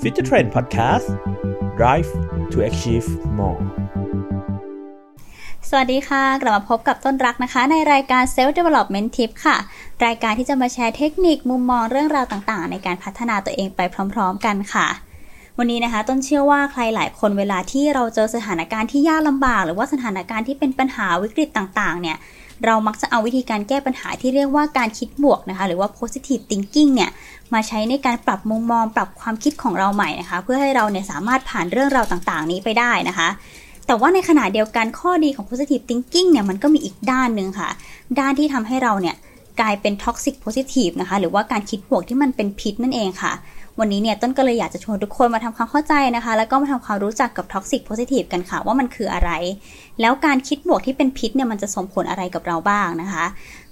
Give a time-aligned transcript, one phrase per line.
[0.00, 1.06] Future Trend Podcast
[1.78, 2.10] Drive
[2.52, 3.06] to achieve
[3.38, 3.58] more
[5.68, 9.56] สวัสดีค่ะ กลับมาพบกับต้นรักนะคะ ในรายการ Self Development Tip ค่ะ
[10.06, 13.80] รายการที่จะมาแชร์เทคนิคมุมมองเรื่องราวต่างๆ ในการพัฒนาตัวเองไป
[14.14, 14.86] พร้อม ๆ กันค่ะ
[15.58, 22.16] วันนี้นะคะต้นเชื่อว่าใครหลายคนเวลาที่เราเจอสถานการณ์ที่ยากลำบาก หรือว่าสถานการณ์ที่เป็นปัญหาวิกฤตต่างๆ เนี่ย
[22.64, 27.10] เรามักจะเอาวิธีการแก้ปัญหาที่เรียกว่าการคิดบวกนะคะ หรือว่า positive thinking เนี่ย
[27.54, 33.28] มาใช้ในการปรับมุมมอง ปรับความคิดของเราใหม่นะคะ เพื่อให้เราเนี่ยสามารถผ่านเรื่องราวต่างๆ นี้ไปได้นะคะ
[33.86, 37.68] แต่ว่าในขณะเดียวกันข้อดีของ positive thinking เนี่ยมันก็มีอีกด้านหนึ่งค่ะ
[38.18, 39.16] ด้านที่ทำให้เราเนี่ย
[39.60, 43.32] กลายเป็น toxic positive นะคะ หรือว่าการคิดบวกที่มันเป็นพิษนั่นเองค่ะ
[43.80, 49.30] วันนี้เนี่ยต้นก็เลยอยากจะชวนทุกคนมาทำความเข้าใจนะคะ แล้วก็มาทำความรู้จักกับท็อกซิกโพซิทีฟกันค่ะว่ามันคืออะไร
[50.00, 53.24] แล้วการคิดบวกที่เป็นพิษเนี่ยมันจะส่งผลอะไรกับเราบ้างนะคะ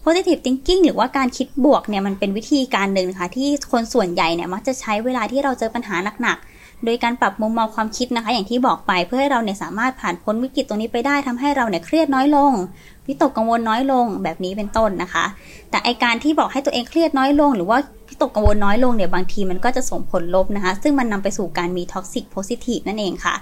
[0.05, 12.53] positive thinking หรือว่าการคิดบวกเนี่ยมันเป็นวิธีการหนึ่งนะคะที่คนส่วนใหญ่เนี่ยมักจะใช้เวลาที่เราเจอปัญหาหนักๆ โดยการปรับมุมมองความคิดนะคะ อย่างที่บอกไปเพื่อให้เราเนี่ยสามารถผ่านพ้นวิกฤตตรงนี้ไปได้ทำให้เราเนี่ยเครียดน้อยลง
[13.07, 15.25] วิตกกังวลน้อยลงแบบนี้เป็นต้นนะคะ
[15.71, 17.79] แต่ไอการที่บอกให้ตัวเองเครียดน้อยลง หรือว่า
[18.15, 23.35] วิตกกังวลน้อยลงเนี่ยบางทีมันก็จะส่งผลลบนะคะ ซึ่งมันนำไปสู่การมี toxic positive นั่นเองค่ะ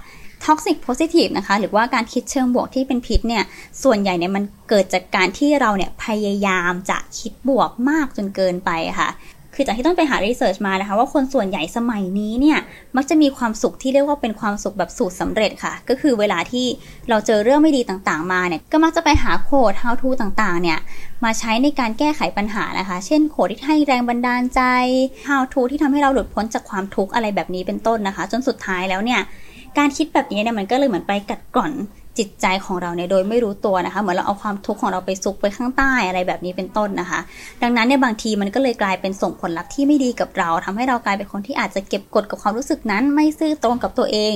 [0.45, 3.43] toxic positive นะคะหรือว่าการคิดเชิงบวกที่เป็นพิษเนี่ย
[3.83, 9.09] ส่วนใหญ่เนี่ยมันเกิดจากการที่เราเนี่ยพยายามจะคิดบวกมากจนเกินไปค่ะ
[9.55, 12.59] คือจากที่ต้องไปหารีเสิร์ชมานะคะว่าคนส่วนใหญ่สมัยนี้เนี่ย
[12.95, 16.65] มักจะมีความสุขที่เรียกว่าเป็นความสุขแบบสูตรสาเร็จค่ะ ก็คือเวลาที่
[17.09, 20.79] เราเจอเรื่องไม่ดีต่างๆ มาเนี่ยก็มักจะไปหาโค้ด how to ต่างๆ เนี่ย
[21.23, 24.61] มาใช้ในการแก้ไขปัญหานะคะ เช่นโค้ดที่ให้แรงบันดาลใจ
[25.27, 29.21] how to ที่ทำให้เราหลุดพ้นจากความทุกข์อะไรแบบนี้เป็นต้นนะคะ จนสุดท้ายแล้วเนี่ย
[29.77, 31.73] การคิดแบบนี้เนี่ยมันก็เลยเหมือนไปกัดกร่อน
[32.17, 37.19] จิตใจของเราเนี่ยโดยไม่รู้ตัวนะคะ เหมือนเราเอาความทุกข์ของเราไปซุกไปข้างใต้อะไรแบบนี้เป็นต้นนะคะ
[37.61, 44.35] ดังนั้นเนี่ยบางทีมันก็เลยกลายเป็นส่งผลลัพธ์ที่ไม่ดีกับเราทำให้เรากลายเป็นคนที่อาจจะเก็บกดกับความรู้สึกนั้นไม่ซื่อตรงกับตัวเอง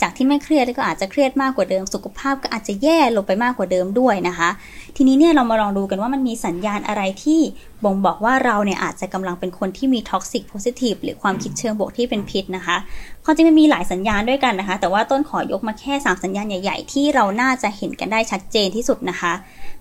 [0.00, 4.50] จากที่ไม่เครียดก็อาจจะเครียดมากกว่าเดิม สุขภาพก็อาจจะแย่ลงไปมากกว่าเดิมด้วยนะคะ
[5.02, 7.40] ทีนี้เนี่ยเรามาลองดูกันว่ามันมีสัญญาณอะไรที่
[7.84, 12.76] บ่งบอกว่าเราเนี่ยอาจจะกำลังเป็นคนที่มี toxic positive หรือความคิดเชิงบวกที่เป็นพิษนะคะ
[13.24, 19.32] ความจริงมันมีหลายสัญญาณด้วยกันนะคะ แต่ว่าต้นขอยกมาแค่ 3 สัญญาณใหญ่ ๆ ที่เราน่าจะเห็นกันได้ชัดเจนที่สุดนะคะ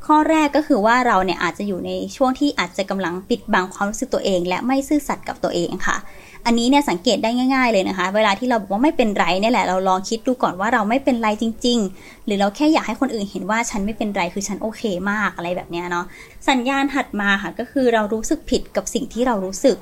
[0.06, 5.98] ข้อแรกก็คือว่าเราเนี่ยอาจจะอยู่ในช่วงที่อาจจะกำลังปิดบังความรู้สึกตัวเอง และไม่ซื่อสัตย์กับตัวเองค่ะ
[6.46, 14.82] อันนี้เนี่ยสังเกตได้ง่าย ๆเลยนะคะ เวลาที่เราบอกว่าไม่เป็นไรเนี่ยแหละเราลองคิดดูก่อนว่าเราไม่เป็นไรจริง ๆ หรือเราแค่อยากให้คนอื่นเห็นว่าฉันไม่เป็นไรคือฉันโอเค
[15.12, 16.06] มากอะไรแบบนี้เนาะ
[16.50, 19.78] สัญญาณถัดมาค่ะก็คือเรารู้สึกผิดกับสิ่งที่เรารู้สึก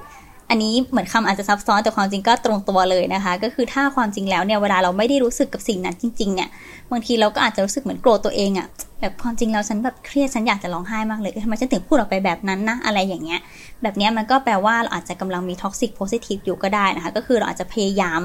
[0.49, 6.49] อันนี้เหมือนคำอาจจะซับซ้อนแต่ความจริงก็ตรงตัวเลยนะคะ ก็คือถ้าความจริงแล้วเนี่ยเวลาเราไม่ได้รู้สึกกับสิ่งนั้นจริง ๆ เนี่ย
[6.91, 8.67] บางทีเราก็อาจจะรู้สึกเหมือนโกรธตัวเองอะ
[8.99, 13.39] แบบความจริงแล้วฉันแบบเครียดฉันอยากจะร้องไห้มากเลยทำไมฉันถึงพูดออกไปแบบนั้นนะอะไรอย่างเงี้ย
[13.81, 18.19] แบบนี้มันก็แปลว่าเราอาจจะกำลังมี toxic positive อยู่ก็ได้นะคะ ก็คือเราอาจจะพยายาม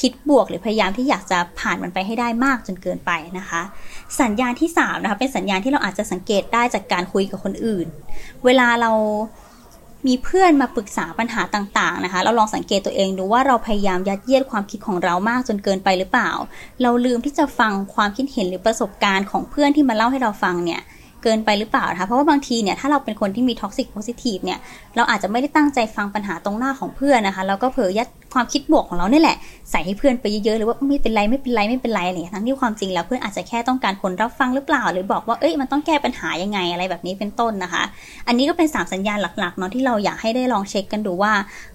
[0.00, 3.62] คิดบวกหรือพยายามที่อยากจะผ่านมันไปให้ได้มากจนเกินไปนะคะ
[4.20, 7.86] สัญญาณที่3นะคะเป็นสัญญาณที่เราอาจจะสังเกตได้จากการคุยกับคนอื่น
[8.44, 8.92] เวลาเรา
[10.06, 16.30] มีเพื่อนมาปรึกษาปัญหาต่าง ๆ นะคะ เราลองสังเกตตัวเองดูว่าเราพยายามยัดเยียดความคิดของเรามากจนเกินไปหรือเปล่า
[16.82, 20.80] เราลืมที่จะฟังความคิดเห็นหรือประสบการณ์ของเพื่อนที่มาเล่าให้เราฟังเนี่ย
[21.22, 24.58] เกินไปหรือเปล่านะคะเพราะว่าบางทีเนี่ยถ้าเราเป็นคนที่มี toxic positive เนี่ย
[24.96, 29.36] เราอาจจะไม่ได้ตั้งใจฟังปัญหาตรงหน้าของเพื่อนนะคะแล้วก็เผลอยัดความคิดบวกของเราเนี่ยแหละ
[29.70, 37.82] ใส่ให้เพื่อนไปเยอะๆหรือว่าไม่เป็นไรไม่เป็นไรไม่เป็นไรอะไรทั้งที่ความจริงแล้วเพื่อนอาจจะแค่ต้องการคนรับฟังหรือเปล่า หรือบอกว่าเอ้ยมันต้องแก้ปัญหายังไงอะไรแบบนี้เป็นต้นนะคะ
[38.26, 41.32] อันนี้ก็เป็น3สัญญาณหลักๆเนาะที่เราอยากให้ได้ลองเช็คกันดูว่า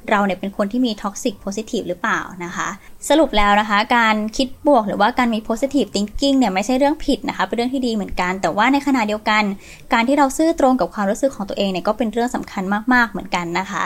[0.09, 2.68] เราเนี่ยเป็นคนที่มี toxic positive หรือเปล่านะคะ
[3.09, 9.31] สรุปแล้วนะคะ การคิดบวกหรือว่าการมี positive thinking เนี่ยไม่ใช่เรื่องผิดนะคะเป็นเรื่องที่ดีเหมือนกัน แต่ว่าในขณะเดียวกัน
[9.94, 13.84] การที่เราซื่อตรงกับความรู้สึกของตัวเองเนี่ยก็เป็นเรื่องสำคัญมากๆเหมือนกันนะคะ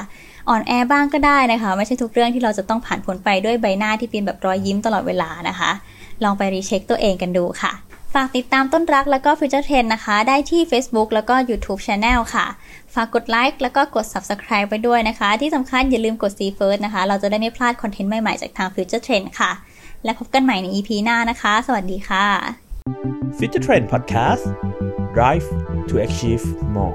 [0.50, 5.72] อ่อนแอบ้างก็ได้นะคะ ไม่ใช่ทุกเรื่องที่เราจะต้องผ่านพ้นไปด้วยใบหน้าที่เป็นแบบรอยยิ้มตลอดเวลานะคะ
[6.24, 7.72] ลองไป recheck ตัวเองกันดูค่ะ
[8.14, 12.46] ฝากติดตามต้นรักแล้วก็ Future Trend นะคะ ได้ที่ Facebook แล้วก็ YouTube Channel ค่ะ
[12.94, 19.52] ฝากกดไลค์แล้วก็กด Subscribe ไปด้วยนะคะ ที่สำคัญอย่าลืมกด See First นะคะ เราจะได้ไม่พลาดคอนเทนต์ใหม่ ๆ จากทาง Future Trend ค่ะ
[20.04, 22.26] และพบกันใหม่ใน EP หน้านะคะ สวัสดีค่ะ
[23.38, 24.44] Future Trend Podcast
[25.16, 25.48] Drive
[25.88, 26.94] to achieve more